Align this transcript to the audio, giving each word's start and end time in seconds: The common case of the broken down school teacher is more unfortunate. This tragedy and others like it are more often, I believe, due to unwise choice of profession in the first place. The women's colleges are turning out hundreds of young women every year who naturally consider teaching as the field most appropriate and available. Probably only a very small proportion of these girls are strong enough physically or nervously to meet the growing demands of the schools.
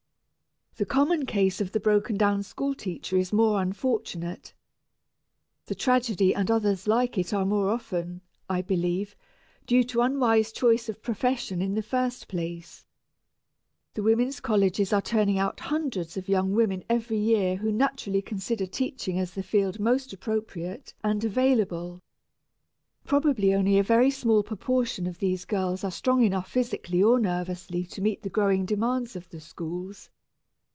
The 0.77 0.85
common 0.85 1.27
case 1.27 1.59
of 1.61 1.73
the 1.73 1.79
broken 1.81 2.15
down 2.17 2.41
school 2.43 2.73
teacher 2.73 3.15
is 3.17 3.31
more 3.33 3.61
unfortunate. 3.61 4.53
This 5.65 5.77
tragedy 5.77 6.33
and 6.33 6.49
others 6.49 6.87
like 6.87 7.17
it 7.19 7.33
are 7.35 7.45
more 7.45 7.69
often, 7.69 8.21
I 8.49 8.61
believe, 8.63 9.15
due 9.67 9.83
to 9.83 10.01
unwise 10.01 10.51
choice 10.53 10.87
of 10.89 11.03
profession 11.03 11.61
in 11.61 11.75
the 11.75 11.83
first 11.83 12.27
place. 12.29 12.85
The 13.93 14.01
women's 14.01 14.39
colleges 14.39 14.91
are 14.93 15.01
turning 15.03 15.37
out 15.37 15.59
hundreds 15.59 16.15
of 16.17 16.29
young 16.29 16.53
women 16.55 16.83
every 16.89 17.19
year 17.19 17.57
who 17.57 17.71
naturally 17.71 18.21
consider 18.21 18.65
teaching 18.65 19.19
as 19.19 19.33
the 19.33 19.43
field 19.43 19.77
most 19.79 20.13
appropriate 20.13 20.93
and 21.03 21.23
available. 21.23 21.99
Probably 23.03 23.53
only 23.53 23.77
a 23.77 23.83
very 23.83 24.09
small 24.09 24.41
proportion 24.41 25.05
of 25.05 25.19
these 25.19 25.43
girls 25.45 25.83
are 25.83 25.91
strong 25.91 26.23
enough 26.23 26.49
physically 26.49 27.03
or 27.03 27.19
nervously 27.19 27.83
to 27.85 28.01
meet 28.01 28.23
the 28.23 28.29
growing 28.29 28.65
demands 28.65 29.15
of 29.17 29.29
the 29.29 29.41
schools. 29.41 30.09